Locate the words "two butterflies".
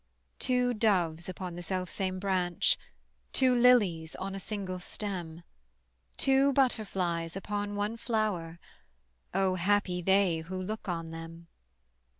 6.17-7.35